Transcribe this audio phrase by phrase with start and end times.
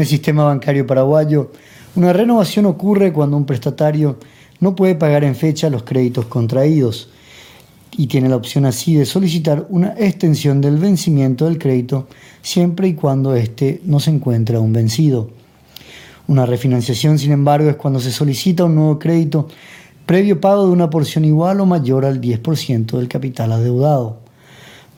[0.00, 1.50] En el sistema bancario paraguayo,
[1.94, 4.16] una renovación ocurre cuando un prestatario
[4.58, 7.10] no puede pagar en fecha los créditos contraídos
[7.98, 12.08] y tiene la opción así de solicitar una extensión del vencimiento del crédito
[12.40, 15.28] siempre y cuando éste no se encuentre aún vencido.
[16.28, 19.48] Una refinanciación, sin embargo, es cuando se solicita un nuevo crédito
[20.06, 24.29] previo pago de una porción igual o mayor al 10% del capital adeudado.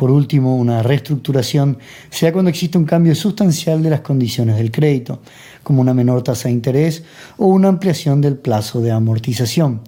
[0.02, 1.78] Por último, una reestructuración
[2.10, 5.20] sea cuando existe un cambio sustancial de las condiciones del crédito,
[5.62, 7.04] como una menor tasa de interés
[7.36, 9.82] o una ampliación del plazo de amortización.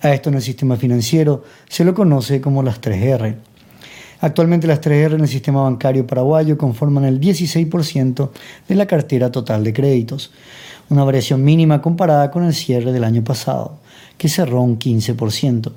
[0.00, 3.36] A esto en el sistema financiero se lo conoce como las 3R.
[4.18, 8.30] Actualmente las 3R en el sistema bancario paraguayo conforman el 16%
[8.66, 10.32] de la cartera total de créditos,
[10.90, 13.78] una variación mínima comparada con el cierre del año pasado,
[14.18, 15.70] que cerró un 15%.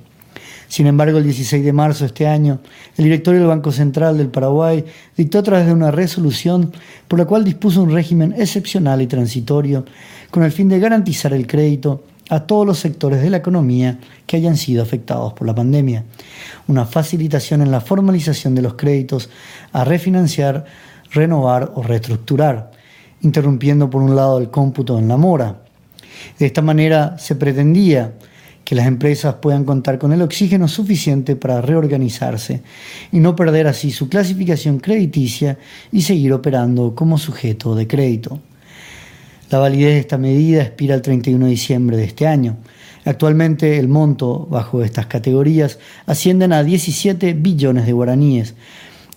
[0.67, 2.59] Sin embargo, el 16 de marzo de este año,
[2.97, 4.83] el directorio del Banco Central del Paraguay
[5.15, 6.71] dictó a través de una resolución
[7.07, 9.85] por la cual dispuso un régimen excepcional y transitorio
[10.31, 14.37] con el fin de garantizar el crédito a todos los sectores de la economía que
[14.37, 16.03] hayan sido afectados por la pandemia.
[16.67, 19.29] Una facilitación en la formalización de los créditos
[19.71, 20.65] a refinanciar,
[21.11, 22.71] renovar o reestructurar,
[23.21, 25.61] interrumpiendo por un lado el cómputo en la mora.
[26.39, 28.13] De esta manera se pretendía
[28.65, 32.63] que las empresas puedan contar con el oxígeno suficiente para reorganizarse
[33.11, 35.59] y no perder así su clasificación crediticia
[35.91, 38.39] y seguir operando como sujeto de crédito.
[39.51, 42.57] La validez de esta medida expira el 31 de diciembre de este año.
[43.05, 48.55] Actualmente el monto bajo estas categorías ascienden a 17 billones de guaraníes,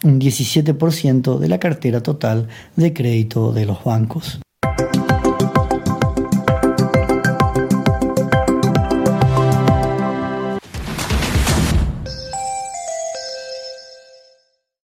[0.05, 4.41] un 17% de la cartera total de crédito de los bancos.